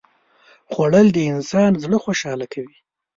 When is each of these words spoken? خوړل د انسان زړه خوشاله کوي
خوړل 0.71 1.07
د 1.13 1.17
انسان 1.33 1.71
زړه 1.83 1.97
خوشاله 2.03 2.45
کوي 2.53 2.77